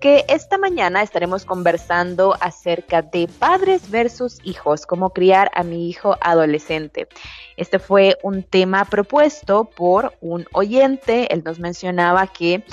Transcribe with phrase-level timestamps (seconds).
[0.00, 6.16] que esta mañana estaremos conversando acerca de padres versus hijos, cómo criar a mi hijo
[6.20, 7.06] adolescente.
[7.56, 12.64] Este fue un tema propuesto por un oyente, él nos mencionaba que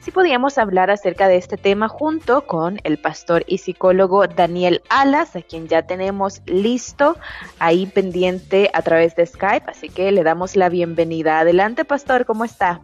[0.00, 5.36] si podíamos hablar acerca de este tema junto con el pastor y psicólogo Daniel Alas,
[5.36, 7.16] a quien ya tenemos listo
[7.60, 11.38] ahí pendiente a través de Skype, así que le damos la bienvenida.
[11.38, 12.80] Adelante, pastor, ¿cómo está?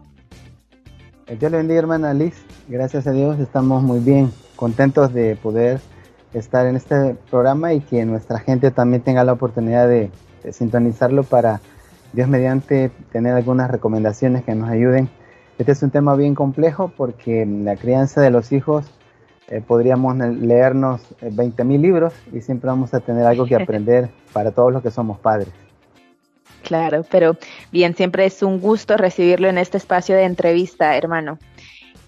[1.29, 2.35] Dios le bendiga, hermana Liz.
[2.69, 5.81] Gracias a Dios estamos muy bien, contentos de poder
[6.33, 10.11] estar en este programa y que nuestra gente también tenga la oportunidad de,
[10.43, 11.61] de sintonizarlo para
[12.13, 15.11] Dios mediante tener algunas recomendaciones que nos ayuden
[15.59, 18.87] este es un tema bien complejo porque la crianza de los hijos
[19.49, 24.53] eh, podríamos leernos 20.000 eh, libros y siempre vamos a tener algo que aprender para
[24.53, 25.49] todos los que somos padres.
[26.63, 27.37] Claro, pero
[27.73, 31.39] bien, siempre es un gusto recibirlo en este espacio de entrevista, hermano.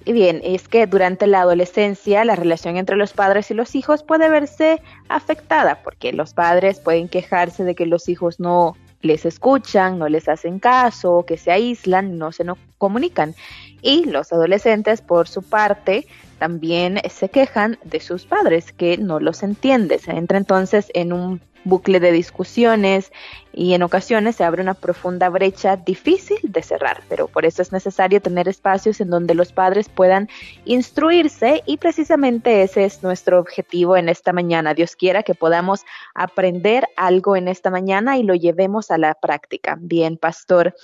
[0.05, 4.02] Y bien, es que durante la adolescencia la relación entre los padres y los hijos
[4.02, 9.99] puede verse afectada porque los padres pueden quejarse de que los hijos no les escuchan,
[9.99, 13.35] no les hacen caso, que se aíslan, no se no comunican.
[13.83, 16.07] Y los adolescentes, por su parte,
[16.39, 19.99] también se quejan de sus padres, que no los entiende.
[19.99, 23.13] Se entra entonces en un bucle de discusiones
[23.53, 27.73] y en ocasiones se abre una profunda brecha difícil de cerrar, pero por eso es
[27.73, 30.29] necesario tener espacios en donde los padres puedan
[30.65, 34.75] instruirse y precisamente ese es nuestro objetivo en esta mañana.
[34.75, 39.77] Dios quiera que podamos aprender algo en esta mañana y lo llevemos a la práctica.
[39.80, 40.74] Bien, pastor,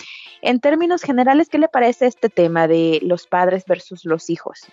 [0.43, 4.67] en términos generales, ¿qué le parece este tema de los padres versus los hijos?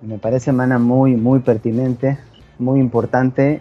[0.00, 2.18] Me parece, hermana, muy, muy pertinente,
[2.58, 3.60] muy importante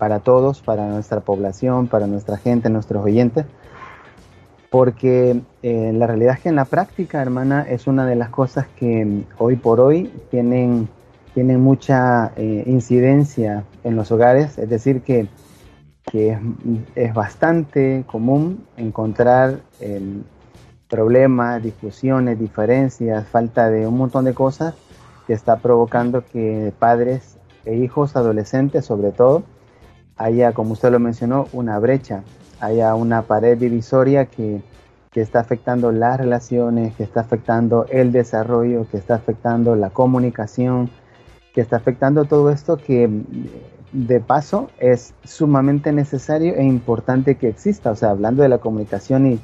[0.00, 3.44] para todos, para nuestra población, para nuestra gente, nuestros oyentes,
[4.70, 8.66] porque eh, la realidad es que en la práctica, hermana, es una de las cosas
[8.76, 10.88] que hoy por hoy tienen,
[11.34, 15.28] tienen mucha eh, incidencia en los hogares, es decir, que,
[16.10, 16.38] que
[16.94, 19.60] es, bastante común encontrar
[20.88, 24.74] problemas, discusiones, diferencias, falta de un montón de cosas
[25.26, 27.36] que está provocando que padres
[27.66, 29.44] e hijos, adolescentes sobre todo,
[30.20, 32.22] haya, como usted lo mencionó, una brecha,
[32.60, 34.62] haya una pared divisoria que,
[35.14, 40.88] está afectando las relaciones, que está afectando el desarrollo, que está afectando la comunicación,
[41.52, 43.10] que está afectando todo esto que
[43.92, 47.90] de paso es sumamente necesario e importante que exista.
[47.90, 49.40] O sea, hablando de la comunicación y,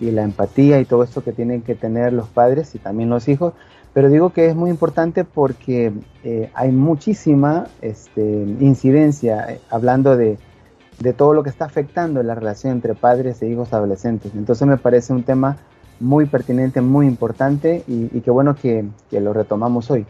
[0.00, 3.28] y la empatía y todo esto que tienen que tener los padres y también los
[3.28, 3.52] hijos,
[3.94, 5.92] pero digo que es muy importante porque
[6.24, 8.22] eh, hay muchísima este,
[8.60, 10.38] incidencia eh, hablando de,
[11.16, 14.32] todo lo que está afectando la relación entre padres e hijos adolescentes.
[14.36, 15.56] Entonces me parece un tema
[15.98, 20.06] muy pertinente, muy importante y, y qué bueno que, que lo retomamos hoy.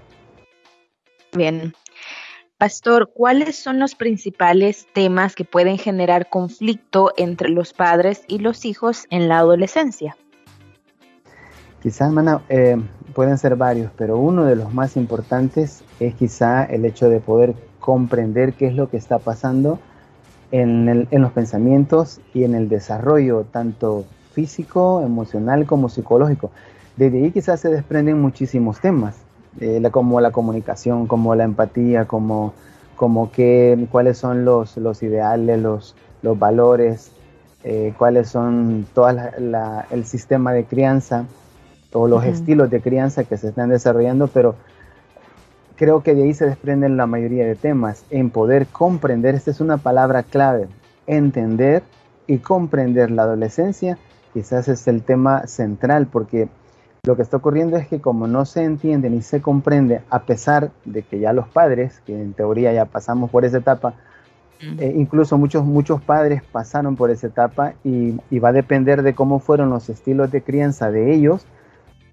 [1.35, 1.73] Bien.
[2.59, 8.65] Pastor, ¿cuáles son los principales temas que pueden generar conflicto entre los padres y los
[8.67, 10.17] hijos en la adolescencia?
[11.83, 12.81] Quizás, hermana, eh,
[13.13, 17.57] pueden ser varios, pero uno de los más importantes es quizá el hecho de poder
[17.81, 19.81] comprender qué es lo que está pasando
[20.53, 26.53] en, los pensamientos y en el desarrollo, tanto físico, emocional como psicológico.
[26.97, 29.17] Desde ahí quizás se desprenden muchísimos temas,
[29.61, 32.55] eh, como la comunicación, como la empatía, como,
[33.33, 35.97] que, cuáles son los, los ideales, los,
[36.39, 37.11] valores,
[37.65, 41.27] eh, cuáles son todo el sistema de crianza
[41.93, 44.55] o los estilos de crianza que se están desarrollando, pero
[45.77, 49.61] creo que de ahí se desprenden la mayoría de temas, en poder comprender, esta es
[49.61, 50.69] una palabra clave,
[51.07, 51.83] entender
[52.27, 53.99] y comprender la adolescencia,
[54.33, 56.49] quizás es el tema central, porque
[57.05, 60.71] lo que está ocurriendo es que como no se entiende ni se comprende, a pesar
[60.85, 63.95] de que ya los padres, que en teoría ya pasamos por esa etapa,
[64.79, 69.13] eh, incluso muchos, muchos padres pasaron por esa etapa y, y, va a depender de
[69.13, 71.45] cómo fueron los estilos de crianza de ellos,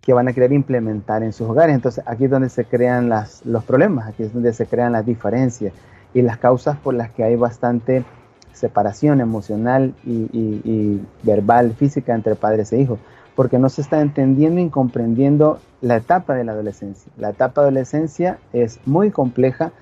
[0.10, 1.76] que van a querer implementar en sus hogares.
[1.76, 5.06] Entonces aquí es donde se crean las, los problemas, aquí es donde se crean las
[5.06, 5.72] diferencias
[6.16, 8.04] y las causas por las que hay bastante
[8.52, 12.98] separación emocional y, verbal, física entre padres e hijos,
[13.36, 17.12] porque no se está entendiendo y comprendiendo la etapa de la adolescencia.
[17.16, 19.74] La etapa de adolescencia es muy compleja,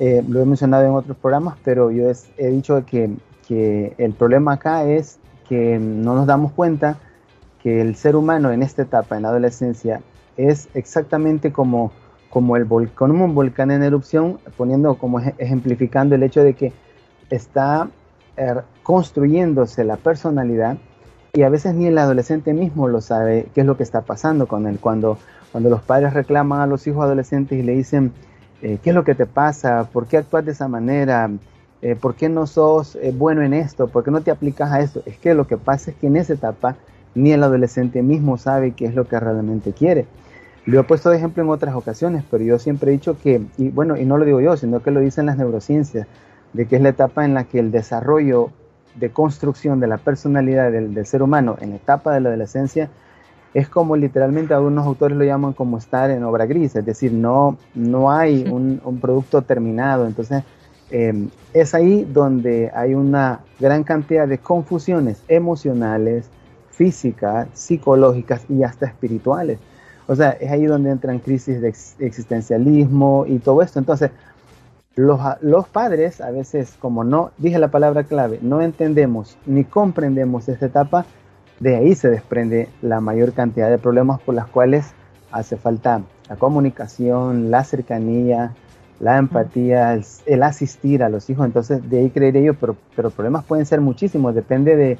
[0.00, 3.08] eh, lo he mencionado en otros programas, pero yo he dicho que,
[3.48, 6.98] que el problema acá es que no nos damos cuenta
[7.62, 10.00] que el ser humano en esta etapa, en la adolescencia,
[10.36, 11.92] es exactamente como,
[12.30, 16.72] como, el volcán, un volcán en erupción, poniendo como ejemplificando el hecho de que
[17.28, 17.88] está
[18.36, 20.78] er, construyéndose la personalidad
[21.32, 24.48] y a veces ni el adolescente mismo lo sabe qué es lo que está pasando
[24.48, 24.78] con él.
[24.80, 25.16] Cuando,
[25.52, 28.12] cuando los padres reclaman a los hijos adolescentes y le dicen,
[28.62, 29.88] eh, ¿qué es lo que te pasa?
[29.92, 31.30] ¿Por qué actúas de esa manera?
[31.82, 33.86] Eh, ¿Por qué no sos eh, bueno en esto?
[33.86, 35.02] ¿Por qué no te aplicas a esto?
[35.06, 36.76] Es que lo que pasa es que en esa etapa
[37.14, 40.06] ni el adolescente mismo sabe qué es lo que realmente quiere.
[40.66, 43.70] Lo he puesto de ejemplo en otras ocasiones, pero yo siempre he dicho que, y
[43.70, 46.06] bueno, y no lo digo yo, sino que lo dicen las neurociencias,
[46.52, 48.50] de que es la etapa en la que el desarrollo
[48.94, 52.90] de construcción de la personalidad del, ser humano en la etapa de la adolescencia
[53.54, 57.56] es como literalmente algunos autores lo llaman como estar en obra gris, es decir, no,
[57.74, 60.06] no hay un, producto terminado.
[60.06, 60.44] Entonces,
[60.90, 66.30] em, es ahí donde hay una gran cantidad de confusiones emocionales,
[66.80, 69.58] físicas, psicológicas y hasta espirituales.
[70.06, 73.78] O sea, es ahí donde entran crisis de existencialismo y todo esto.
[73.78, 74.12] Entonces,
[74.96, 80.64] los, padres a veces, como no, dije la palabra clave, no entendemos ni comprendemos esta
[80.64, 81.04] etapa,
[81.58, 84.86] de ahí se desprende la mayor cantidad de problemas por las cuales
[85.32, 86.00] hace falta
[86.30, 88.54] la comunicación, la cercanía,
[89.00, 91.44] la empatía, el, asistir a los hijos.
[91.44, 94.98] Entonces, de ahí creeré yo, pero, pero problemas pueden ser muchísimos, depende de,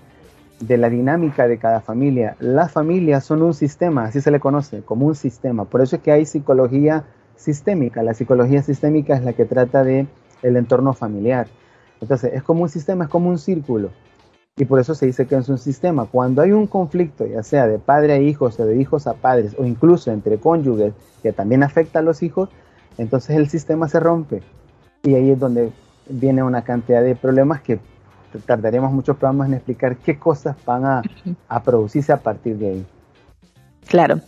[0.60, 2.36] de la dinámica de cada familia.
[2.38, 5.64] Las familias son un sistema, así se le conoce, como un sistema.
[5.64, 7.04] Por eso es que hay psicología
[7.36, 8.02] sistémica.
[8.02, 10.06] La psicología sistémica es la que trata de
[10.42, 11.48] el entorno familiar.
[12.00, 13.90] Entonces, es como un sistema, es como un círculo.
[14.56, 16.06] Y por eso se dice que es un sistema.
[16.06, 19.54] Cuando hay un conflicto, ya sea de padre a hijos o de hijos a padres,
[19.58, 20.92] o incluso entre cónyuges,
[21.22, 22.50] que también afecta a los hijos,
[22.98, 24.42] entonces el sistema se rompe.
[25.02, 25.72] Y ahí es donde
[26.08, 27.78] viene una cantidad de problemas que
[28.38, 31.02] tardaremos muchos programas en explicar qué cosas van a,
[31.48, 32.86] a producirse a partir de ahí.
[33.90, 34.20] Claro.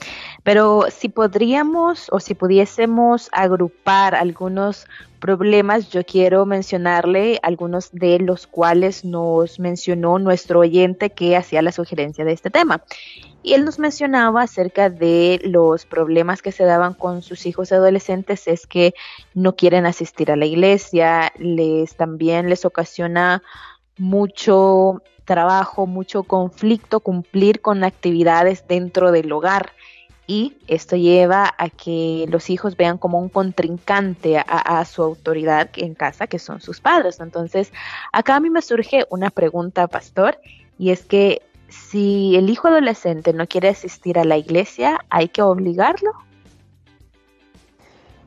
[0.43, 4.87] Pero si podríamos o si pudiésemos agrupar algunos
[5.21, 11.71] problemas, yo quiero mencionarle algunos de los cuales nos mencionó nuestro oyente que hacía la
[11.71, 12.83] sugerencia de este tema.
[13.45, 18.49] Y él nos mencionaba acerca de los problemas que se daban con sus hijos adolescentes,
[18.49, 18.95] es que
[19.35, 23.43] no quieren asistir a la iglesia, les también les ocasiona
[24.03, 29.71] mucho trabajo, mucho conflicto cumplir con actividades dentro del hogar
[30.27, 35.95] y esto lleva a que los hijos vean como un contrincante a, su autoridad en
[35.95, 37.21] casa, que son sus padres.
[37.21, 37.73] Entonces,
[38.13, 40.37] acá a mí me surge una pregunta, pastor,
[40.79, 45.43] y es que si el hijo adolescente no quiere asistir a la iglesia, ¿hay que
[45.43, 46.11] obligarlo?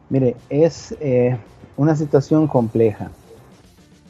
[0.09, 1.37] Mire, es eh,
[1.75, 3.11] una situación compleja,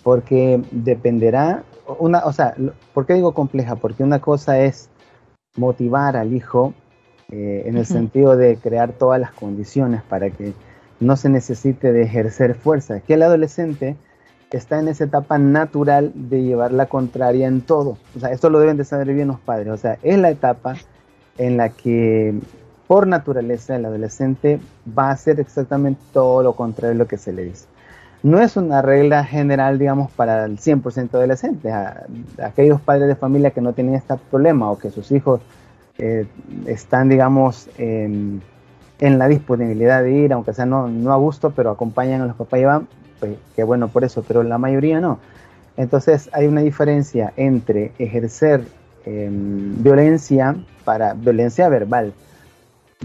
[0.06, 1.64] porque dependerá,
[1.98, 2.54] una, o sea,
[2.94, 3.76] ¿por qué digo compleja?
[3.76, 4.88] Porque una cosa es
[5.58, 6.76] motivar al hijo
[7.32, 10.54] eh, en el sentido de crear todas las condiciones para que
[11.00, 13.00] no se necesite de ejercer fuerza.
[13.00, 13.96] Que el adolescente
[14.52, 17.98] está en esa etapa natural de llevar la contraria en todo.
[18.16, 19.70] O sea, esto lo deben de saber bien los padres.
[19.70, 20.76] O sea, es la etapa
[21.40, 22.40] en la que
[22.86, 27.34] por naturaleza el adolescente va a hacer exactamente todo lo contrario de lo que se
[27.34, 27.66] le dice.
[28.26, 31.72] No es una regla general, digamos, para el 100% de adolescentes.
[32.44, 35.42] aquellos padres de familia que no tienen este problema o que sus hijos
[36.00, 36.26] eh,
[36.66, 38.42] están, digamos, en
[39.00, 42.60] la disponibilidad de ir, aunque sea no, no a gusto, pero acompañan a los papás
[42.60, 42.88] y van,
[43.20, 45.20] pues qué bueno por eso, pero la mayoría no.
[45.78, 48.64] Entonces hay una diferencia entre ejercer
[49.06, 52.12] em, violencia para violencia verbal,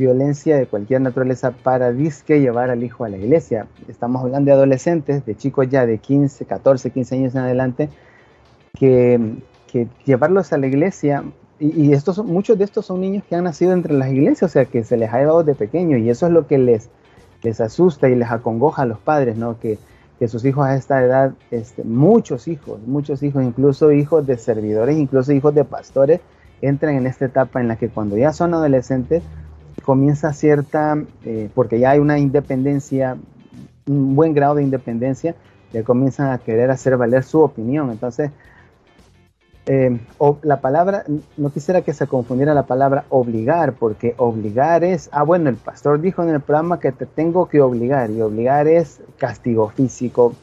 [0.00, 3.66] violencia de cualquier naturaleza para disque llevar al hijo a la iglesia.
[3.88, 7.88] Estamos hablando de adolescentes, de chicos ya de 15, 14, 15 años en adelante,
[8.73, 9.37] que,
[9.71, 11.25] que llevarlos a la iglesia
[11.61, 14.64] y, estos muchos de estos son niños que han nacido entre las iglesias, o sea,
[14.64, 16.88] que se les ha llevado de pequeño y eso es lo que les,
[17.42, 19.61] les asusta y les acongoja a los padres, ¿no?
[19.61, 19.78] Que,
[20.19, 24.97] que sus hijos a esta edad, este, muchos hijos, muchos hijos, incluso hijos de servidores,
[24.97, 26.21] incluso hijos de pastores,
[26.62, 29.23] entran en esta etapa en la que cuando ya son adolescentes
[29.85, 33.17] comienza cierta, eh, porque ya hay una independencia,
[33.87, 35.35] un buen grado de independencia,
[35.73, 37.91] ya comienzan a querer hacer valer su opinión.
[37.91, 38.31] Entonces,
[39.67, 40.00] eh,
[40.43, 41.05] la palabra,
[41.37, 46.00] no quisiera que se confundiera la palabra obligar, porque obligar es, ah, bueno, el pastor
[46.00, 50.35] dijo en el programa que te tengo que obligar, y obligar es castigo físico,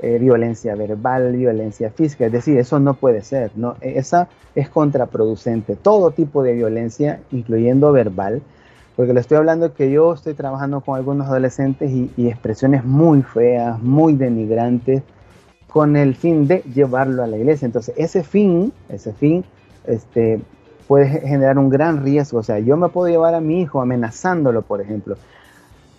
[0.00, 3.74] eh, violencia verbal, violencia física, es decir, eso no puede ser, ¿no?
[3.80, 5.74] esa es contraproducente.
[5.74, 8.42] Todo tipo de violencia, incluyendo verbal,
[8.98, 13.80] porque le estoy hablando que yo estoy trabajando con algunos adolescentes y expresiones muy feas,
[13.80, 15.04] muy denigrantes,
[15.70, 17.66] con el fin de llevarlo a la iglesia.
[17.66, 19.44] Entonces, ese fin, ese fin,
[19.86, 20.40] este,
[20.88, 22.40] puede generar un gran riesgo.
[22.40, 25.16] O sea, yo me puedo llevar a mi hijo amenazándolo, por ejemplo.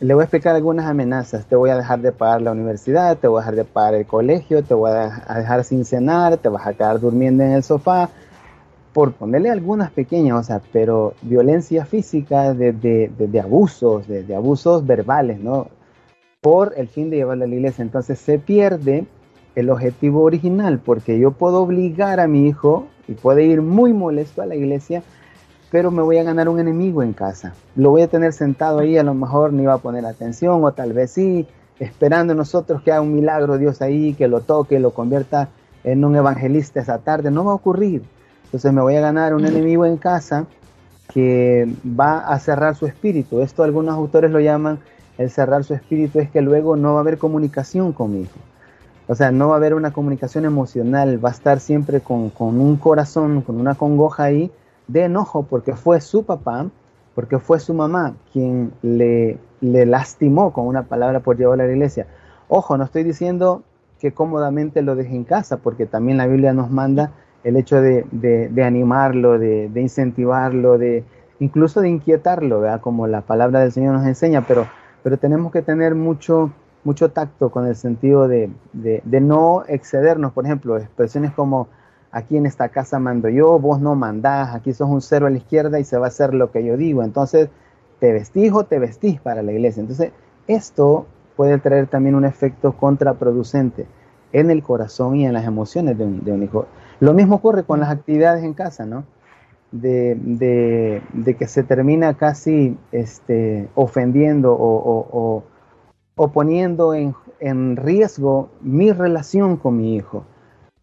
[0.01, 1.46] Le voy a explicar algunas amenazas.
[1.46, 4.08] Te voy a dejar de pagar la universidad, te voy a dejar de pagar el
[4.08, 8.10] colegio, te voy a dejar sin cenar, te vas a quedar durmiendo en el sofá.
[8.93, 15.39] Por ponerle algunas pequeñas, o sea, pero violencia física, de, de, abusos, de, abusos verbales,
[15.39, 15.67] ¿no?
[16.41, 17.84] Por el fin de llevarlo a la iglesia.
[17.84, 19.05] Entonces se pierde
[19.55, 24.41] el objetivo original, porque yo puedo obligar a mi hijo y puede ir muy molesto
[24.41, 25.03] a la iglesia,
[25.72, 27.53] pero me voy a ganar un enemigo en casa.
[27.75, 30.72] Lo voy a tener sentado ahí, a lo mejor ni va a poner atención, o
[30.72, 31.46] tal vez sí,
[31.79, 35.50] esperando nosotros que haga un milagro Dios ahí, que lo toque, lo convierta
[35.84, 37.29] en un evangelista esa tarde.
[37.29, 38.03] No va a ocurrir.
[38.50, 40.48] Entonces me voy a ganar un enemigo en casa
[41.13, 43.41] que va a cerrar su espíritu.
[43.41, 44.79] Esto algunos autores lo llaman
[45.20, 48.39] el cerrar su espíritu, es que luego no va a haber comunicación con mi hijo.
[49.08, 52.60] O sea, no va a haber una comunicación emocional, va a estar siempre con, con
[52.60, 54.51] un corazón, con una congoja ahí
[54.88, 56.65] de enojo porque fue su papá,
[57.13, 61.74] porque fue su mamá quien le, le lastimó con una palabra por llevarlo a la
[61.74, 62.08] iglesia.
[62.48, 63.62] Ojo, no estoy diciendo
[64.00, 67.12] que cómodamente lo deje en casa, porque también la Biblia nos manda
[67.43, 71.03] el hecho de, de, animarlo, de, incentivarlo, de
[71.39, 72.81] incluso de inquietarlo, ¿verdad?
[72.81, 74.67] como la palabra del Señor nos enseña, pero,
[75.03, 76.51] pero tenemos que tener mucho,
[76.84, 78.51] mucho tacto con el sentido de,
[79.05, 81.67] no excedernos, por ejemplo, expresiones como
[82.12, 85.38] aquí en esta casa mando yo, vos no mandás, aquí sos un cero a la
[85.38, 87.50] izquierda y se va a hacer lo que yo digo, entonces
[88.00, 89.81] te vestís o te vestís para la iglesia.
[89.81, 90.12] Entonces,
[90.48, 91.05] esto
[91.36, 93.86] puede traer también un efecto contraproducente
[94.31, 96.65] en el corazón y en las emociones de un, de un hijo.
[97.00, 99.06] Lo mismo ocurre con las actividades en casa, ¿no?
[99.72, 101.01] De,
[101.38, 105.44] que se termina casi este, ofendiendo o,
[106.34, 110.25] poniendo en, en, riesgo mi relación con mi hijo,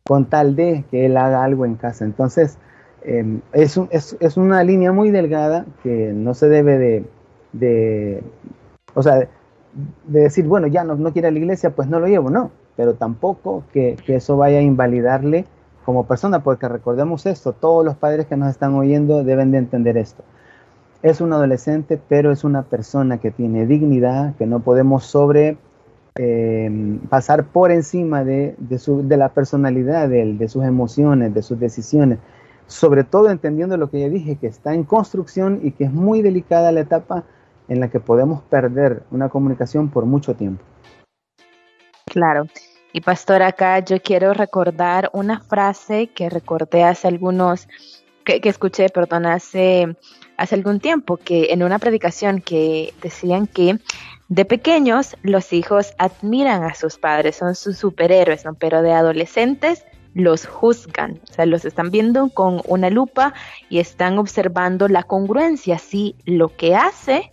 [0.04, 2.04] con tal de que él haga algo en casa.
[2.04, 2.58] Entonces,
[3.02, 7.04] em, es, es, es, una línea muy delgada que no se debe
[7.52, 8.22] de,
[8.94, 9.28] o sea,
[10.06, 12.50] de decir, bueno, ya no, no quiere a la iglesia, pues no lo llevo, no,
[12.76, 15.44] pero tampoco que eso vaya a invalidarle
[15.86, 19.96] como persona, porque recordemos esto, todos los padres que nos están oyendo deben de entender
[19.96, 20.24] esto.
[21.00, 25.58] Es un adolescente, pero es una persona que tiene dignidad, que no podemos sobre
[26.16, 31.42] eh, pasar por encima de, su, de la personalidad de él, de sus emociones, de
[31.42, 32.18] sus decisiones.
[32.66, 36.20] Sobre todo entendiendo lo que ya dije, que está en construcción y que es muy
[36.20, 37.22] delicada la etapa
[37.68, 40.64] en la que podemos perder una comunicación por mucho tiempo.
[42.06, 42.42] Claro.
[42.92, 47.68] Y pastor, acá yo quiero recordar una frase que recordé hace algunos,
[48.24, 49.96] que, escuché, perdón, hace,
[50.36, 53.78] hace algún tiempo, que en una predicación que decían que
[54.28, 58.54] de pequeños los hijos admiran a sus padres, son sus superhéroes, ¿no?
[58.54, 63.34] pero de adolescentes los juzgan, o sea, los están viendo con una lupa
[63.68, 67.32] y están observando la congruencia, si lo que hace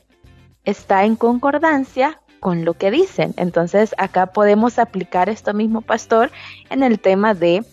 [0.66, 3.34] está en concordancia con lo que dicen.
[3.38, 6.30] Entonces acá podemos aplicar esto mismo, pastor,
[6.70, 7.64] en el tema de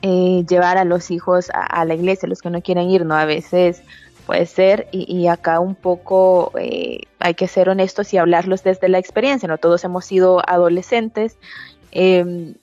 [0.00, 3.14] eh, llevar a los hijos a, la iglesia, los que no quieren ir, ¿no?
[3.14, 3.82] A veces
[4.24, 8.98] puede ser, y, acá un poco eh, hay que ser honestos y hablarlos desde la
[8.98, 9.58] experiencia, ¿no?
[9.58, 11.36] Todos hemos sido adolescentes.
[11.92, 12.54] Em,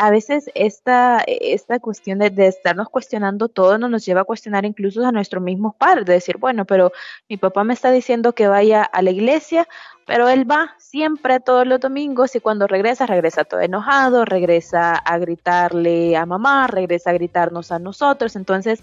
[0.00, 5.04] a veces esta, esta cuestión de, estarnos cuestionando todo no nos lleva a cuestionar incluso
[5.04, 6.90] a nuestros mismos padres, de decir, bueno, pero
[7.28, 9.68] mi papá me está diciendo que vaya a la iglesia,
[10.06, 15.18] pero él va siempre todos los domingos y cuando regresa, regresa todo enojado, regresa a
[15.18, 18.82] gritarle a mamá, regresa a gritarnos a nosotros, entonces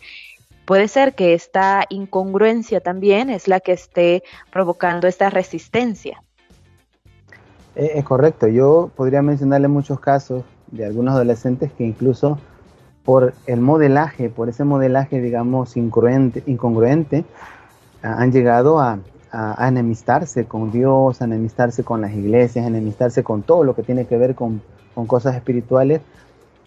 [0.66, 4.22] puede ser que esta incongruencia también es la que esté
[4.52, 6.22] provocando esta resistencia.
[7.76, 12.40] Eh, es correcto, yo podría mencionarle muchos casos de algunos adolescentes que incluso
[13.04, 17.24] por el modelaje, por ese modelaje, digamos, incongruente, incongruente
[18.02, 19.00] han llegado a,
[19.60, 24.06] enemistarse con Dios, a enemistarse con las iglesias, a enemistarse con todo lo que tiene
[24.06, 24.62] que ver con,
[25.06, 26.02] cosas espirituales,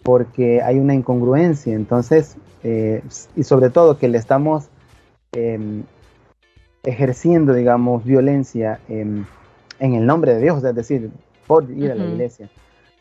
[0.03, 1.75] porque hay una incongruencia.
[1.75, 3.03] Entonces, eh,
[3.35, 4.69] y sobre todo que le estamos
[5.33, 5.83] em,
[6.85, 9.27] ejerciendo, digamos, violencia en
[9.81, 11.11] el nombre de Dios, es decir,
[11.47, 12.49] por ir a la iglesia.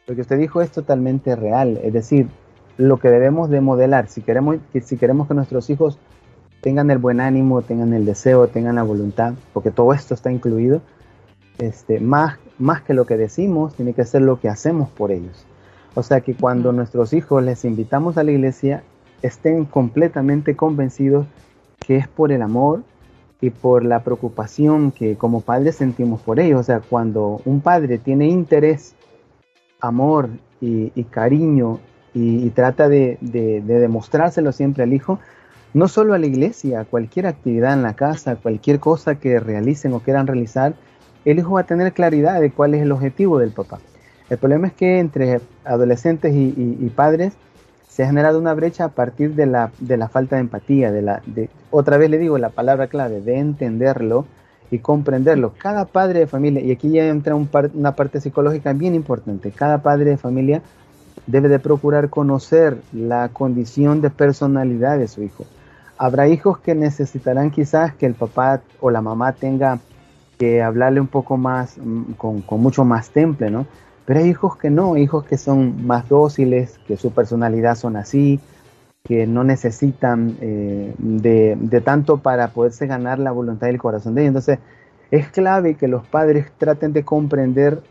[0.10, 2.30] Lo que usted dijo es totalmente real, es decir,
[2.78, 6.00] lo que debemos de modelar, si queremos que, si queremos que nuestros hijos
[6.62, 10.82] tengan el buen ánimo, tengan el deseo, tengan la voluntad, porque todo esto está incluido,
[11.60, 15.46] este, más, más que lo que decimos, tiene que ser lo que hacemos por ellos.
[15.94, 18.82] O sea que cuando nuestros hijos les invitamos a la iglesia,
[19.22, 21.28] estén completamente convencidos
[21.86, 22.82] que es por el amor
[23.42, 26.62] y por la preocupación que como padres sentimos por ellos.
[26.62, 28.96] O sea, cuando un padre tiene interés
[29.80, 30.30] amor
[30.62, 31.80] y, cariño
[32.14, 35.20] y, trata de, demostrárselo siempre al hijo,
[35.74, 39.94] no solo a la iglesia, a cualquier actividad en la casa, cualquier cosa que realicen
[39.94, 40.74] o quieran realizar,
[41.26, 43.80] el hijo va a tener claridad de cuál es el objetivo del papá.
[44.30, 47.34] El problema es que entre adolescentes y, padres
[47.88, 51.02] se ha generado una brecha a partir de la, de la falta de empatía, de
[51.02, 54.26] la, de, otra vez le digo la palabra clave, de entenderlo
[54.72, 55.54] y comprenderlo.
[55.58, 60.12] Cada padre de familia, y aquí ya entra una parte psicológica bien importante, cada padre
[60.12, 60.62] de familia
[61.28, 65.46] debe de procurar conocer la condición de personalidad de su hijo.
[65.98, 69.80] Habrá hijos que necesitarán quizás que el papá o la mamá tenga
[70.38, 73.66] que hablarle un poco más, mm, con, con mucho más temple, ¿no?
[74.06, 78.40] Pero hay hijos que no, hijos que son más dóciles, que su personalidad son así,
[79.04, 84.22] que no necesitan eh, de, tanto para poderse ganar la voluntad y el corazón de
[84.22, 84.30] ellos.
[84.30, 84.60] Entonces,
[85.12, 87.82] es clave que los padres traten de comprender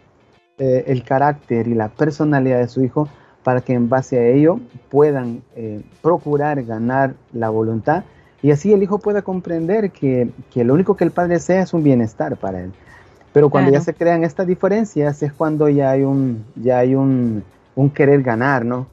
[0.59, 3.09] eh, el carácter y la personalidad de su hijo
[3.43, 4.61] para que en base a ello
[4.91, 8.05] puedan eh, procurar ganar la voluntad
[8.43, 11.83] y así el hijo pueda comprender que, lo único que el padre desea es un
[11.83, 12.73] bienestar para él.
[13.33, 17.43] Pero cuando ya se crean estas diferencias es cuando ya hay un, ya hay un,
[17.75, 18.87] un querer ganar, ¿no?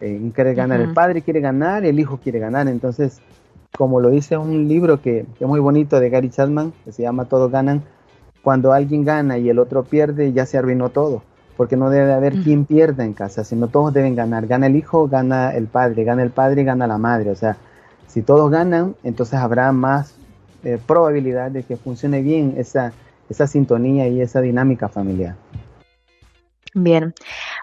[0.00, 0.80] Eh, quiere ganar.
[0.80, 2.68] El padre quiere ganar, el hijo quiere ganar.
[2.68, 3.20] Entonces,
[3.76, 7.26] como lo dice un libro que, es muy bonito de Gary Chapman, que se llama
[7.26, 7.82] Todos ganan,
[8.42, 11.22] cuando alguien gana y el otro pierde, ya se arruinó todo.
[11.56, 14.46] Porque no debe haber quien pierda en casa, sino todos deben ganar.
[14.46, 17.30] Gana el hijo, gana el padre, gana el padre gana la madre.
[17.30, 17.58] O sea,
[18.06, 20.14] si todos ganan, entonces habrá más
[20.64, 22.92] eh, probabilidad de que funcione bien esa,
[23.28, 25.36] esa sintonía y esa dinámica familiar.
[26.74, 27.14] Bien,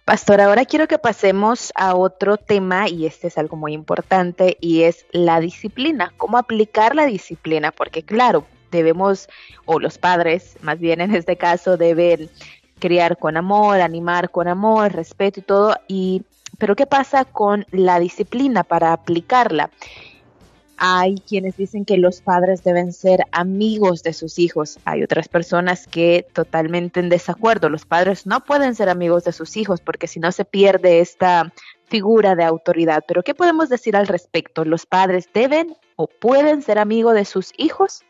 [0.07, 4.83] Pastor, ahora quiero que pasemos a otro tema y este es algo muy importante y
[4.83, 9.27] es la disciplina, cómo aplicar la disciplina, porque claro, debemos,
[9.65, 12.29] o los padres más bien en este caso, deben
[12.79, 16.21] criar con amor, animar con amor, respeto y todo, y
[16.57, 19.71] pero ¿qué pasa con la disciplina para aplicarla?
[20.77, 24.77] Hay quienes dicen que los padres deben ser amigos de sus hijos.
[24.85, 27.69] Hay otras personas que totalmente en desacuerdo.
[27.69, 31.51] Los padres no pueden ser amigos de sus hijos porque si no se pierde esta
[31.85, 33.03] figura de autoridad.
[33.07, 34.65] Pero ¿qué podemos decir al respecto?
[34.65, 38.03] ¿Los padres deben o pueden ser amigos de sus hijos?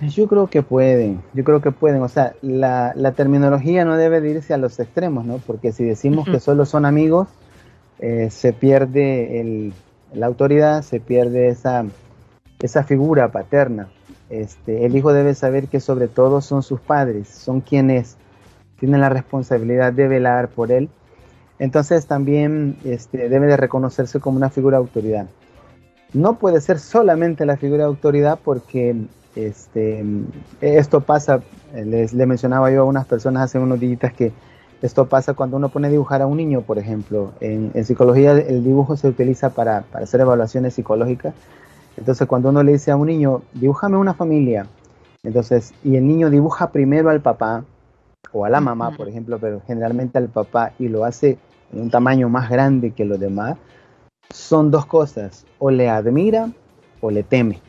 [0.00, 2.02] Yo creo que pueden, yo creo que pueden.
[2.02, 5.38] O sea, la, terminología no debe irse a los extremos, ¿no?
[5.38, 7.28] Porque si decimos que solo son amigos,
[8.00, 9.72] eh, se pierde el,
[10.14, 11.84] la autoridad, se pierde esa,
[12.60, 13.88] esa figura paterna.
[14.30, 18.16] Este, el hijo debe saber que sobre todo son sus padres, son quienes
[18.78, 20.88] tienen la responsabilidad de velar por él.
[21.58, 25.26] Entonces también este, debe de reconocerse como una figura de autoridad.
[26.12, 28.96] No puede ser solamente la figura de autoridad porque
[29.36, 30.04] este,
[30.60, 31.42] esto pasa,
[31.74, 34.32] les, le mencionaba yo a unas personas hace unos días que
[34.84, 37.32] esto pasa cuando uno pone a dibujar a un niño, por ejemplo.
[37.40, 41.32] En, psicología el dibujo se utiliza para, hacer evaluaciones psicológicas.
[41.96, 44.66] Entonces cuando uno le dice a un niño, dibújame una familia,
[45.22, 47.64] entonces, y el niño dibuja primero al papá
[48.30, 51.38] o a la mamá, por ejemplo, pero generalmente al papá y lo hace
[51.72, 53.56] en un tamaño más grande que los demás,
[54.28, 56.50] son dos cosas, o le admira
[57.00, 57.62] o le teme.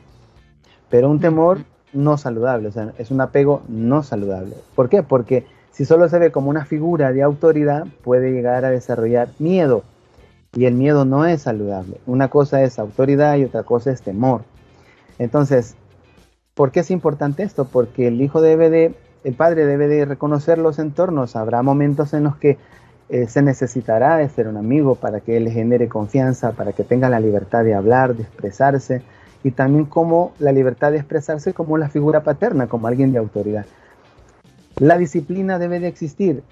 [0.89, 1.59] Pero un temor
[1.93, 4.55] no saludable, o sea, es un apego no saludable.
[4.75, 5.01] ¿Por qué?
[5.01, 9.83] Porque si solo se ve como una figura de autoridad, puede llegar a desarrollar miedo.
[10.53, 11.97] Y el miedo no es saludable.
[12.05, 14.43] Una cosa es autoridad y otra cosa es temor.
[15.19, 15.75] Entonces,
[16.53, 17.65] ¿por qué es importante esto?
[17.65, 21.35] Porque el hijo debe de, el padre debe de reconocer los entornos.
[21.35, 22.57] Habrá momentos en los que
[23.09, 27.09] eh, se necesitará de ser un amigo para que él genere confianza, para que tenga
[27.09, 29.01] la libertad de hablar, de expresarse,
[29.43, 33.65] y también como la libertad de expresarse como la figura paterna, como alguien de autoridad.
[34.79, 36.43] La disciplina debe de existir.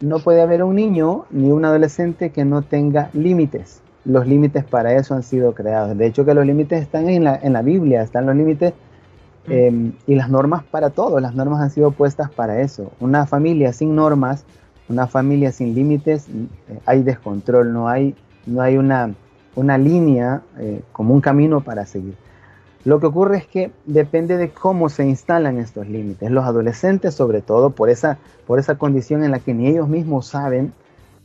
[0.00, 3.80] No puede haber un niño ni un adolescente que no tenga límites.
[4.04, 5.96] Los límites para eso han sido creados.
[5.96, 8.74] De hecho que los límites están en la, en la Biblia, están los límites
[9.48, 9.52] mm.
[9.52, 11.18] em, y las normas para todo.
[11.18, 12.92] Las normas han sido puestas para eso.
[13.00, 14.44] Una familia sin normas,
[14.88, 18.14] una familia sin límites, eh, hay descontrol, no hay,
[18.46, 19.14] no hay una,
[19.56, 22.14] una línea eh, como un camino para seguir.
[22.84, 26.30] Lo que ocurre es que depende de cómo se instalan estos límites.
[26.30, 30.26] Los adolescentes, sobre todo, por esa, por esa condición en la que ni ellos mismos
[30.26, 30.72] saben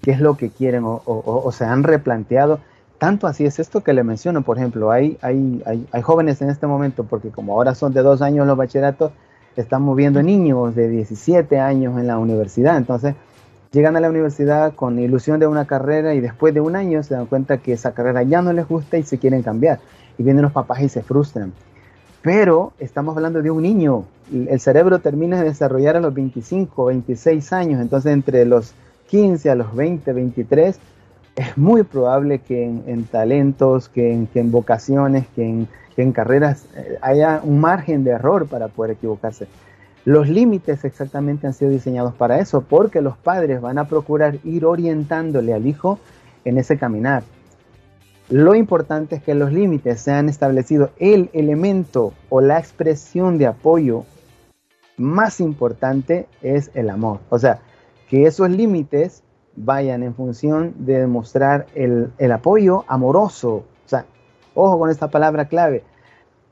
[0.01, 2.59] qué es lo que quieren o, se han replanteado.
[2.97, 6.65] Tanto así es esto que le menciono, por ejemplo, hay, hay, hay, jóvenes en este
[6.65, 9.11] momento, porque como ahora son de dos años los bachilleratos,
[9.57, 12.77] estamos viendo niños de 17 años en la universidad.
[12.77, 13.15] Entonces,
[13.71, 17.15] llegan a la universidad con ilusión de una carrera y después de un año se
[17.15, 19.79] dan cuenta que esa carrera ya no les gusta y se quieren cambiar
[20.19, 21.53] y vienen los papás y se frustran.
[22.21, 24.03] Pero estamos hablando de un niño.
[24.31, 27.81] El cerebro termina de desarrollar a los 25, 26 años.
[27.81, 28.73] Entonces, entre los
[29.07, 30.77] 15 a los 20, 23,
[31.35, 36.11] es muy probable que en, talentos, que en, que en vocaciones, que en, que en,
[36.11, 39.47] carreras eh, haya un margen de error para poder equivocarse.
[40.03, 44.65] Los límites exactamente han sido diseñados para eso, porque los padres van a procurar ir
[44.65, 45.97] orientándole al hijo
[46.43, 47.23] en ese caminar.
[48.29, 50.91] Lo importante es que los límites sean establecidos.
[50.99, 54.03] El elemento o la expresión de apoyo
[54.97, 57.21] más importante es el amor.
[57.29, 57.59] O sea,
[58.07, 59.23] que esos límites
[59.55, 63.53] vayan en función de demostrar el, apoyo amoroso.
[63.85, 64.05] O sea,
[64.53, 65.83] ojo con esta palabra clave.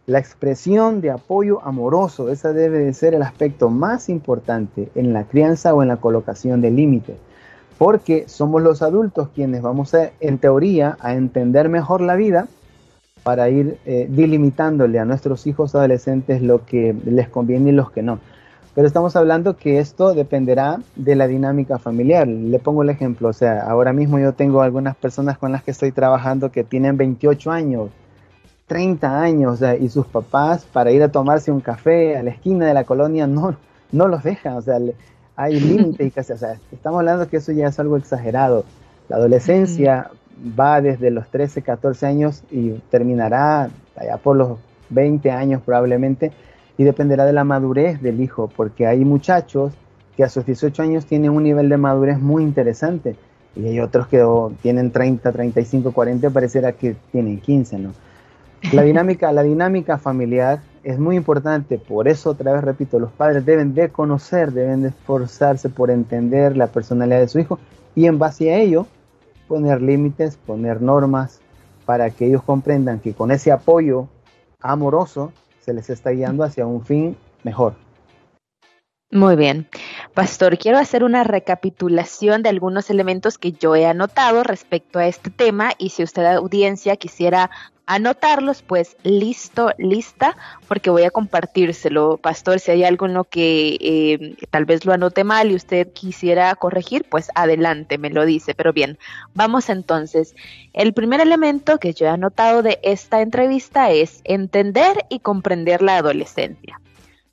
[0.08, 5.26] La expresión de apoyo amoroso, esa debe de ser el aspecto más importante en la
[5.26, 7.18] crianza o en la colocación de límites,
[7.78, 12.48] porque somos los adultos quienes vamos a, en teoría, a entender mejor la vida
[13.24, 18.02] para ir eh, delimitándole a nuestros hijos adolescentes lo que les conviene y los que
[18.02, 18.20] no.
[18.74, 22.28] Pero estamos hablando que esto dependerá de la dinámica familiar.
[22.28, 25.72] Le pongo el ejemplo, o sea, ahora mismo yo tengo algunas personas con las que
[25.72, 27.90] estoy trabajando que tienen 28 años,
[28.68, 32.74] 30 años y sus papás para ir a tomarse un café a la esquina de
[32.76, 33.56] la colonia no,
[33.92, 34.78] no los dejan, o sea,
[35.38, 38.66] hay límites y casi, o sea, estamos hablando que eso ya es algo exagerado.
[39.08, 40.12] La adolescencia
[40.60, 46.32] va desde los 13, 14 años y terminará allá por los 20 años probablemente
[46.78, 49.74] y dependerá de la madurez del hijo, porque hay muchachos
[50.16, 53.16] que a sus 18 años tienen un nivel de madurez muy interesante
[53.56, 54.24] y hay otros que
[54.62, 57.94] tienen 30, 35, 40, pareciera que tienen 15, ¿no?
[58.74, 63.46] La dinámica, la dinámica familiar es muy importante, por eso otra vez repito, los padres
[63.46, 67.60] deben de conocer, deben de esforzarse por entender la personalidad de su hijo
[67.94, 68.88] y en base a ello
[69.50, 71.42] poner límites, poner normas
[71.86, 74.08] para que ellos comprendan que con ese apoyo
[74.62, 77.74] amoroso se les está guiando hacia un fin mejor.
[79.12, 79.68] Muy bien.
[80.14, 85.32] Pastor, quiero hacer una recapitulación de algunos elementos que yo he anotado respecto a este
[85.32, 87.50] tema y si usted, audiencia, quisiera
[87.88, 92.18] anotarlos, pues listo, lista, porque voy a compartírselo.
[92.18, 95.92] Pastor, si hay algo en lo que eh, tal vez lo anote mal y usted
[95.94, 98.54] quisiera corregir, pues adelante, me lo dice.
[98.54, 99.00] Pero bien,
[99.34, 100.36] vamos entonces.
[100.74, 105.98] El primer elemento que yo he anotado de esta entrevista es entender y comprender la
[105.98, 106.80] adolescencia.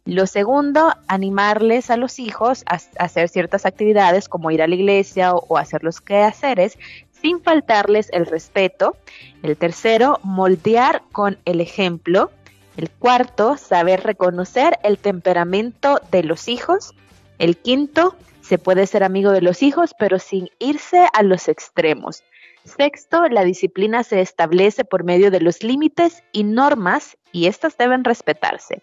[0.07, 5.33] Lo segundo, animarles a los hijos a, hacer ciertas actividades como ir a la iglesia
[5.33, 6.79] o, hacer los quehaceres
[7.24, 8.98] sin faltarles el respeto.
[9.42, 12.30] El tercero, moldear con el ejemplo.
[12.76, 16.92] El cuarto, saber reconocer el temperamento de los hijos.
[17.38, 22.22] El quinto, se puede ser amigo de los hijos, pero sin irse a los extremos.
[22.64, 28.04] Sexto, la disciplina se establece por medio de los límites y normas y éstas deben
[28.04, 28.82] respetarse.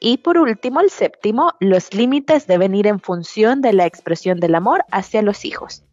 [0.00, 4.54] Y por último, el séptimo, los límites deben ir en función de la expresión del
[4.54, 5.84] amor hacia los hijos.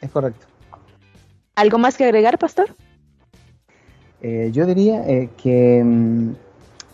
[0.00, 0.46] Es correcto.
[1.58, 2.68] ¿Algo más que agregar, pastor?
[4.22, 6.30] Eh, yo diría eh, que mm,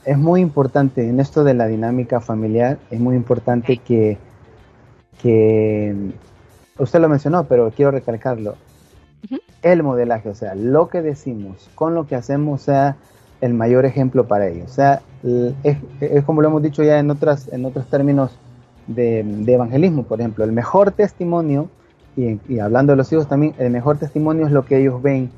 [0.06, 4.16] es muy importante en esto de la dinámica familiar, es muy importante que,
[5.20, 8.56] que mm, usted lo mencionó, pero quiero recalcarlo.
[9.60, 12.96] El modelaje, o sea, lo que decimos con lo que hacemos, sea
[13.42, 14.70] el mayor ejemplo para ellos.
[14.70, 15.02] O sea,
[15.62, 15.76] es,
[16.24, 18.38] como lo hemos dicho ya en, otras, en otros términos
[18.86, 21.68] de, evangelismo, por ejemplo, el mejor testimonio,
[22.16, 25.30] y, hablando de los hijos también, el mejor testimonio es lo que ellos ven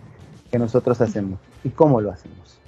[0.50, 2.58] que nosotros hacemos y cómo lo hacemos.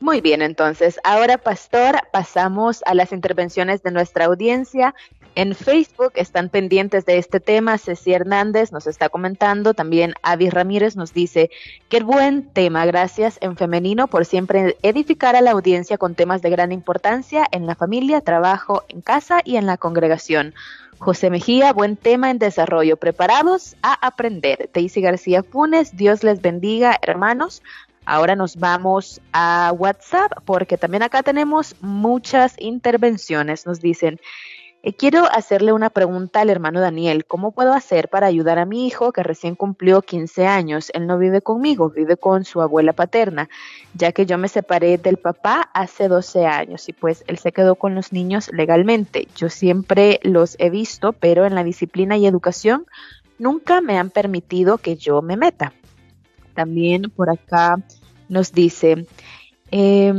[0.00, 4.96] Muy bien, entonces, ahora, pastor, pasamos a las intervenciones de nuestra audiencia.
[5.36, 7.78] En Facebook están pendientes de este tema.
[7.78, 9.74] Ceci Hernández nos está comentando.
[9.74, 11.50] También Avi Ramírez nos dice,
[11.88, 12.84] qué buen tema.
[12.84, 17.66] Gracias en femenino por siempre edificar a la audiencia con temas de gran importancia en
[17.66, 20.52] la familia, trabajo, en casa y en la congregación.
[21.02, 22.96] José Mejía, buen tema en desarrollo.
[22.96, 24.70] Preparados a aprender.
[24.72, 27.60] Daisy García Funes, Dios les bendiga, hermanos.
[28.04, 33.66] Ahora nos vamos a WhatsApp porque también acá tenemos muchas intervenciones.
[33.66, 34.20] Nos dicen,
[34.84, 37.24] eh, quiero hacerle una pregunta al hermano Daniel.
[37.24, 40.90] ¿Cómo puedo hacer para ayudar a mi hijo que recién cumplió 15 años?
[40.92, 43.48] Él no vive conmigo, vive con su abuela paterna,
[43.94, 47.76] ya que yo me separé del papá hace 12 años y pues él se quedó
[47.76, 49.28] con los niños legalmente.
[49.36, 52.86] Yo siempre los he visto, pero en la disciplina y educación
[53.38, 55.72] nunca me han permitido que yo me meta.
[56.54, 57.76] También por acá
[58.28, 59.06] nos dice,
[59.70, 60.12] eh,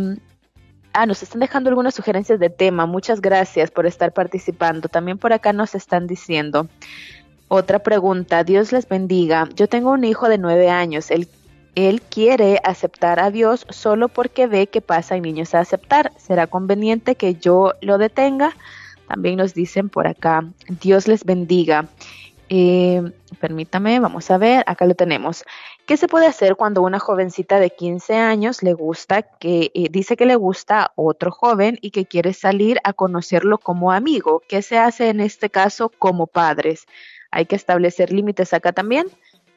[0.94, 2.86] Ah, nos están dejando algunas sugerencias de tema.
[2.86, 4.90] Muchas gracias por estar participando.
[4.90, 6.68] También por acá nos están diciendo.
[7.48, 8.44] Otra pregunta.
[8.44, 9.50] Dios les bendiga.
[9.56, 11.10] Yo tengo un hijo de nueve años.
[11.10, 11.28] Él,
[11.74, 16.12] él quiere aceptar a Dios solo porque ve que pasa niños a aceptar.
[16.18, 18.56] ¿Será conveniente que yo lo detenga?
[19.08, 20.46] También nos dicen por acá.
[20.80, 21.88] Dios les bendiga.
[22.56, 23.02] Eh,
[23.40, 24.64] permítame, vamos a ver.
[24.68, 25.44] Acá lo tenemos.
[25.88, 30.16] ¿Qué se puede hacer cuando una jovencita de 15 años le gusta, que eh, dice
[30.16, 34.44] que le gusta otro joven y que quiere salir a conocerlo como amigo?
[34.48, 36.86] ¿Qué se hace en este caso como padres?
[37.32, 39.08] ¿Hay que establecer límites acá también?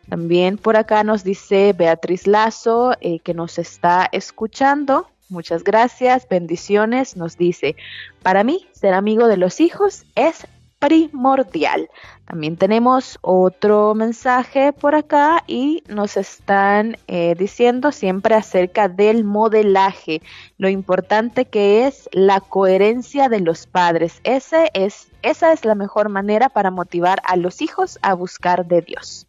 [0.09, 5.07] También por acá nos dice Beatriz Lazo eh, que nos está escuchando.
[5.29, 7.15] Muchas gracias, bendiciones.
[7.15, 7.77] Nos dice,
[8.23, 10.47] para mí ser amigo de los hijos es
[10.87, 11.91] primordial.
[12.27, 20.23] También tenemos otro mensaje por acá y nos están eh, diciendo siempre acerca del modelaje,
[20.59, 24.21] lo importante que es la coherencia de los padres.
[24.23, 28.83] Ese es, esa es la mejor manera para motivar a los hijos a buscar de
[28.83, 29.27] Dios.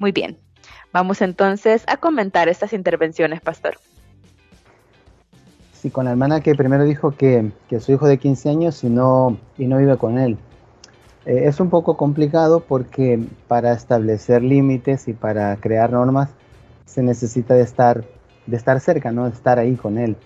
[0.00, 0.36] Muy bien,
[0.92, 3.78] vamos entonces a comentar estas intervenciones, pastor.
[5.74, 8.88] Sí, con la hermana que primero dijo que, que su hijo de 15 años y
[8.88, 10.36] no, y no vive con él.
[11.28, 16.30] Eh, es un poco complicado porque para establecer límites y para crear normas
[16.86, 18.02] se necesita de estar,
[18.46, 19.26] de estar cerca, ¿no?
[19.26, 20.16] de estar ahí con él.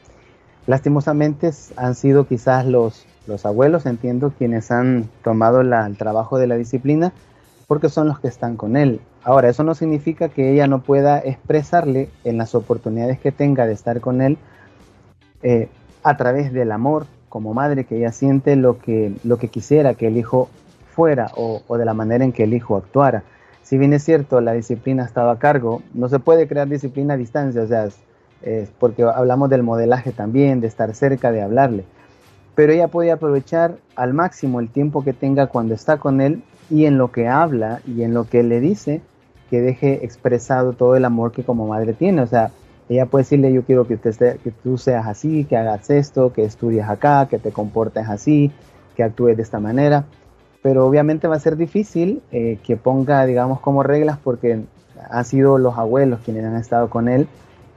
[0.68, 6.54] Lastimosamente han sido quizás los, los abuelos, entiendo, quienes han tomado el trabajo de la
[6.54, 7.12] disciplina
[7.66, 9.00] porque son los que están con él.
[9.24, 13.72] Ahora, eso no significa que ella no pueda expresarle en las oportunidades que tenga de
[13.72, 14.38] estar con él
[15.42, 15.68] eh,
[16.04, 20.06] a través del amor como madre que ella siente lo que, lo que quisiera que
[20.06, 20.48] el hijo
[20.92, 23.24] fuera o, de la manera en que el hijo actuara.
[23.62, 27.16] Si bien es cierto, la disciplina estaba a cargo, no se puede crear disciplina a
[27.16, 27.88] distancia, o sea,
[28.42, 31.85] es, porque hablamos del modelaje también, de estar cerca, de hablarle.
[32.55, 36.85] Pero ella puede aprovechar al máximo el tiempo que tenga cuando está con él y
[36.85, 39.00] en lo que habla y en lo que le dice,
[39.48, 42.20] que deje expresado todo el amor que como madre tiene.
[42.20, 42.50] O sea,
[42.88, 46.44] ella puede decirle, yo quiero que, usted que tú seas así, que hagas esto, que
[46.44, 48.50] estudies acá, que te comportes así,
[48.96, 50.05] que actúes de esta manera
[50.62, 54.61] pero obviamente va a ser difícil eh, que ponga, digamos, como reglas porque
[55.11, 57.27] han sido los abuelos quienes han estado con él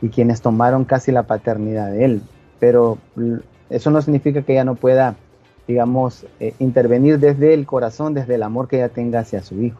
[0.01, 2.21] y quienes tomaron casi la paternidad de él.
[2.59, 2.99] Pero
[3.71, 5.15] eso no significa que ella no pueda,
[5.67, 9.79] digamos, eh, intervenir desde el corazón, desde el amor que ella tenga hacia su hijo.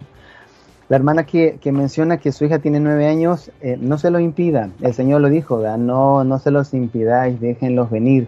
[0.90, 4.70] La hermana que, menciona que su hija tiene nueve años, eh, no se lo impida.
[4.82, 8.28] El Señor lo dijo, no, no se los impidáis, déjenlos venir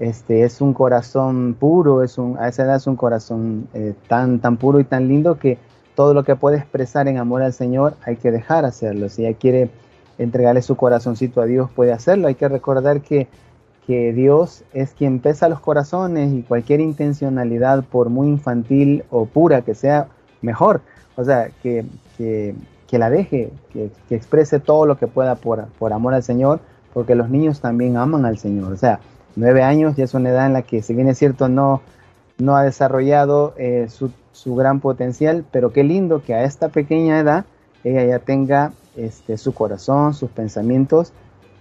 [0.00, 4.40] este, es un corazón puro, es un, a esa edad es un corazón eh, tan,
[4.40, 5.58] tan puro y tan lindo que
[5.94, 9.10] todo lo que puede expresar en amor al Señor hay que dejar hacerlo.
[9.10, 9.70] Si ella quiere
[10.16, 12.28] entregarle su corazoncito a Dios, puede hacerlo.
[12.28, 13.28] Hay que recordar que,
[13.86, 19.60] que Dios es quien pesa los corazones y cualquier intencionalidad, por muy infantil o pura
[19.60, 20.08] que sea,
[20.40, 20.80] mejor.
[21.16, 21.84] O sea, que,
[22.16, 22.54] que,
[22.86, 26.60] que la deje, que, que, exprese todo lo que pueda por, por amor al Señor,
[26.94, 28.72] porque los niños también aman al Señor.
[28.72, 29.00] O sea,
[29.36, 31.82] nueve años ya es una edad en la que, si bien es cierto, no,
[32.38, 37.18] no ha desarrollado eh, su, su, gran potencial, pero qué lindo que a esta pequeña
[37.18, 37.44] edad
[37.84, 41.12] ella ya tenga este, su corazón, sus pensamientos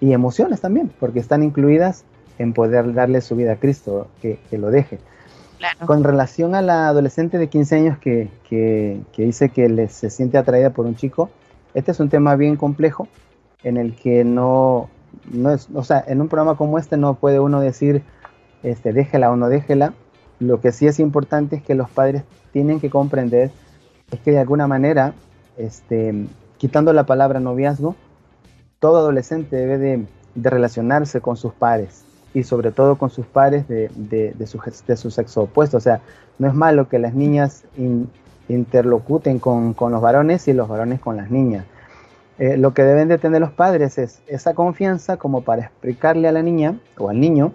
[0.01, 2.03] y emociones también, porque están incluidas
[2.37, 4.99] en poder darle su vida a Cristo, que, que lo deje.
[5.85, 10.37] Con relación a la adolescente de 15 años que, que, que dice que se siente
[10.37, 11.29] atraída por un chico,
[11.73, 13.09] este es un tema bien complejo
[13.63, 14.89] en el que no,
[15.31, 18.03] no es, o sea, en un programa como este no puede uno decir,
[18.63, 19.93] este, déjela o no déjela.
[20.39, 23.51] Lo que sí es importante es que los padres tienen que comprender
[24.11, 25.13] es que de alguna manera,
[25.57, 27.95] este, quitando la palabra noviazgo,
[28.79, 33.89] todo adolescente debe de, relacionarse con sus pares y sobre todo con sus pares de,
[33.95, 35.77] de, su, de su sexo opuesto.
[35.77, 35.99] O sea,
[36.37, 37.65] no es malo que las niñas
[38.47, 41.65] interlocuten con, con los varones y los varones con las niñas
[42.39, 46.31] eh, lo que deben de tener los padres es esa confianza como para explicarle a
[46.31, 47.51] la niña o al niño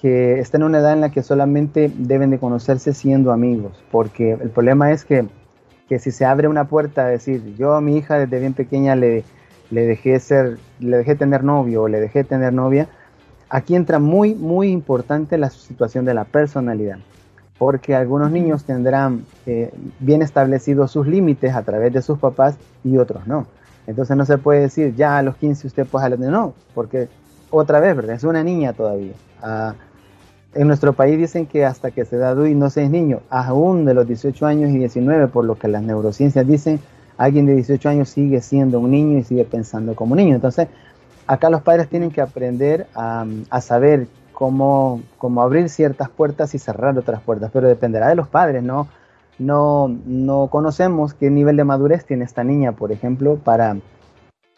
[0.00, 4.32] que está en una edad en la que solamente deben de conocerse siendo amigos, porque
[4.32, 5.26] el problema es que,
[5.86, 8.96] que si se abre una puerta a decir, yo a mi hija desde bien pequeña
[8.96, 9.22] le,
[9.70, 12.88] le dejé ser, le dejé tener novio o le dejé tener novia,
[13.50, 16.96] aquí entra muy, muy importante la situación de la personalidad,
[17.58, 22.96] porque algunos niños tendrán eh, bien establecidos sus límites a través de sus papás y
[22.96, 23.46] otros no.
[23.90, 26.18] Entonces no se puede decir, ya a los 15 usted puede jalar.
[26.18, 27.08] No, porque
[27.50, 28.16] otra vez, ¿verdad?
[28.16, 29.12] Es una niña todavía.
[29.42, 29.74] Ah,
[30.54, 33.84] en nuestro país dicen que hasta que se da y no se es niño, aún
[33.84, 36.80] de los 18 años y 19, por lo que las neurociencias dicen,
[37.16, 40.34] alguien de 18 años sigue siendo un niño y sigue pensando como niño.
[40.34, 40.68] Entonces,
[41.26, 46.58] acá los padres tienen que aprender a, a saber cómo, cómo abrir ciertas puertas y
[46.58, 48.88] cerrar otras puertas, pero dependerá de los padres, ¿no?
[49.40, 53.78] No, no conocemos qué nivel de madurez tiene esta niña, por ejemplo, para...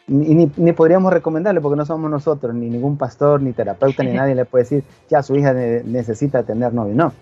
[0.05, 4.35] Ni, ni, podríamos recomendarle porque no somos nosotros, ni ningún pastor, ni terapeuta, ni nadie
[4.35, 6.93] le puede decir, ya su hija necesita tener novio.
[6.93, 7.13] No,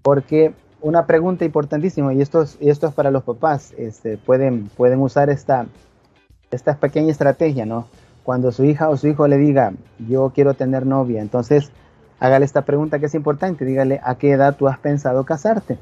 [0.00, 4.70] porque una pregunta importantísima, y esto es, y esto es para los papás, este, pueden,
[4.74, 5.66] pueden usar esta,
[6.50, 7.88] esta pequeña estrategia, ¿no?
[8.24, 9.74] Cuando su hija o su hijo le diga,
[10.08, 11.70] yo quiero tener novia, entonces
[12.20, 15.76] hágale esta pregunta que es importante, dígale, ¿a qué edad tú has pensado casarte?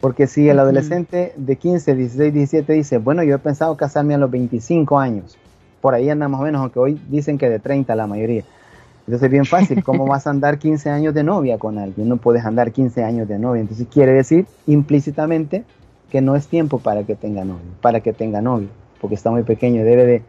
[0.00, 4.18] Porque si el adolescente de 15, 16, 17 dice, bueno, yo he pensado casarme a
[4.18, 5.36] los 25 años,
[5.82, 8.42] por ahí anda más o menos, aunque hoy dicen que de 30 la mayoría.
[9.00, 12.08] Entonces es bien fácil, ¿cómo vas a andar 15 años de novia con alguien?
[12.08, 13.60] No puedes andar 15 años de novia.
[13.60, 15.64] Entonces quiere decir implícitamente
[16.10, 18.68] que no es tiempo para que tenga novio, para que tenga novio,
[19.02, 20.22] porque está muy pequeño, debe de,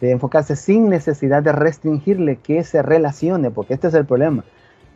[0.00, 4.44] de enfocarse sin necesidad de restringirle que se relacione, porque este es el problema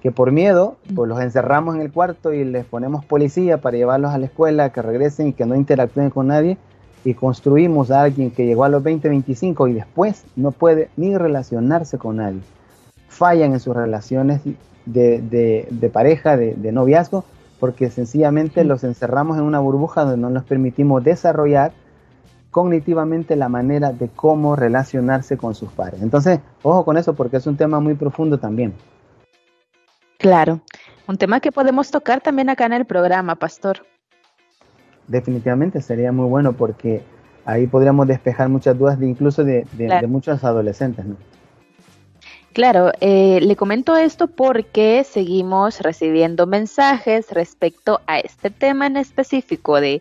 [0.05, 4.12] que por miedo, pues los encerramos en el cuarto y les ponemos policía para llevarlos
[4.12, 6.59] a la escuela, que regresen y que no interactúen con nadie,
[7.07, 11.17] y construimos a alguien que llegó a los 20, 25 y después no puede ni
[11.17, 12.40] relacionarse con nadie.
[13.09, 14.43] Fallan en sus relaciones
[14.85, 17.25] de, pareja, de, de, noviazgo,
[17.59, 21.73] porque sencillamente los encerramos en una burbuja donde no nos permitimos desarrollar
[22.51, 26.03] cognitivamente la manera de cómo relacionarse con sus padres.
[26.03, 28.75] Entonces, ojo con eso porque es un tema muy profundo también.
[30.25, 30.63] Claro,
[31.07, 33.85] un tema que podemos tocar también acá en el programa, Pastor.
[35.07, 37.03] Definitivamente sería muy bueno porque
[37.45, 39.67] ahí podríamos despejar muchas dudas de incluso de,
[40.09, 41.17] muchos adolescentes, ¿no?
[42.55, 49.79] Claro, eh, le comento esto porque seguimos recibiendo mensajes respecto a este tema en específico
[49.79, 50.01] de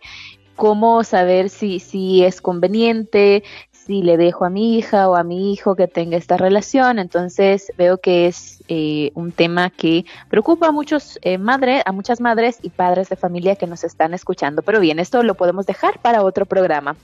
[0.55, 3.43] cómo saber si, si es conveniente,
[3.85, 6.99] si le dejo a mi hija o a mi hijo que tenga esta relación.
[6.99, 11.37] Entonces veo que es eh, un tema que preocupa a muchos eh,
[11.85, 14.61] a muchas madres y padres de familia que nos están escuchando.
[14.61, 16.95] Pero bien, esto lo podemos dejar para otro programa.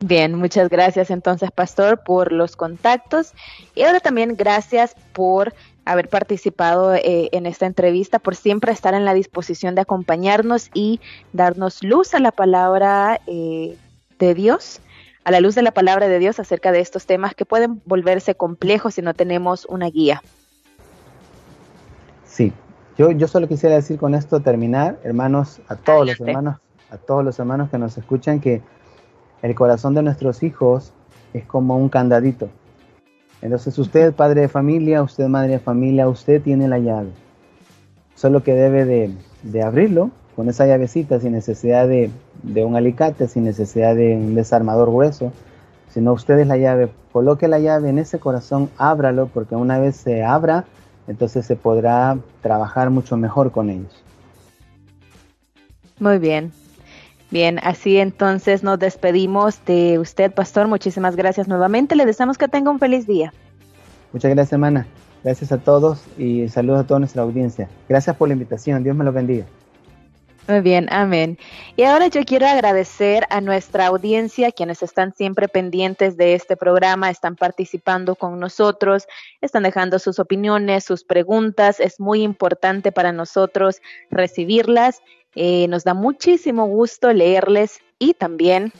[0.00, 3.32] Bien, muchas gracias entonces, Pastor, por los contactos
[3.74, 5.54] y ahora también gracias por
[5.84, 11.00] haber participado eh, en esta entrevista, por siempre estar en la disposición de acompañarnos y
[11.32, 13.76] darnos luz a la palabra eh,
[14.18, 14.80] de Dios,
[15.24, 18.34] a la luz de la palabra de Dios acerca de estos temas que pueden volverse
[18.34, 20.22] complejos si no tenemos una guía.
[22.26, 22.52] Sí,
[22.96, 26.58] yo, yo solo quisiera decir con esto terminar, hermanos, a todos los hermanos,
[26.90, 28.62] a todos los hermanos que nos escuchan, que
[29.44, 30.92] el corazón de nuestros hijos
[31.32, 32.48] es como un candadito
[33.44, 37.10] entonces usted, padre de familia, usted, madre de familia, usted tiene la llave.
[38.14, 38.86] Solo que debe
[39.42, 42.10] de, abrirlo con esa llavecita sin necesidad de,
[42.64, 45.30] un alicate, sin necesidad de un desarmador grueso,
[45.90, 46.88] sino usted es la llave.
[47.12, 50.64] Coloque la llave en ese corazón, ábralo, porque una vez se abra,
[51.06, 54.02] entonces se podrá trabajar mucho mejor con ellos.
[56.00, 56.50] Muy bien.
[57.34, 60.68] Bien, así entonces nos despedimos de usted, pastor.
[60.68, 61.96] Muchísimas gracias nuevamente.
[61.96, 63.34] Le deseamos que tenga un feliz día.
[64.12, 64.86] Muchas gracias, hermana.
[65.24, 67.68] Gracias a todos y saludos a toda nuestra audiencia.
[67.88, 68.84] Gracias por la invitación.
[68.84, 69.46] Dios me lo bendiga.
[70.46, 71.36] Muy bien, amén.
[71.74, 77.10] Y ahora yo quiero agradecer a nuestra audiencia, quienes están siempre pendientes de este programa,
[77.10, 79.08] están participando con nosotros,
[79.40, 81.80] están dejando sus opiniones, sus preguntas.
[81.80, 85.02] Es muy importante para nosotros recibirlas
[85.34, 88.72] eh, nos da muchísimo gusto leerles y también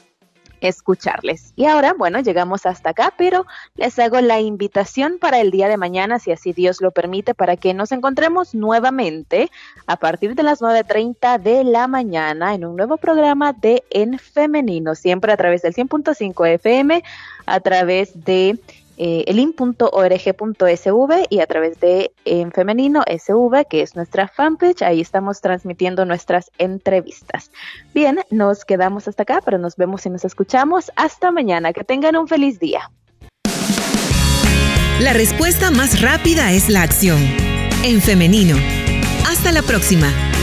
[0.61, 1.53] escucharles.
[1.57, 5.77] Y ahora, bueno, llegamos hasta acá, pero les hago la invitación para el día de
[5.77, 9.51] mañana, si así Dios lo permite, para que nos encontremos nuevamente
[9.87, 14.95] a partir de las 9.30 de la mañana en un nuevo programa de En Femenino,
[14.95, 17.03] siempre a través del 100.5 FM,
[17.47, 18.59] a través de
[18.97, 24.83] eh, elin.org.sv y a través de En Femenino SV, que es nuestra fanpage.
[24.83, 27.51] Ahí estamos transmitiendo nuestras entrevistas.
[27.95, 31.73] Bien, nos quedamos hasta acá, pero nos vemos y nos escuchamos hasta mañana.
[31.73, 32.91] Que tengan un feliz día.
[35.01, 37.19] La respuesta más rápida es la acción.
[37.83, 38.57] En Femenino.
[39.27, 40.34] Hasta la próxima.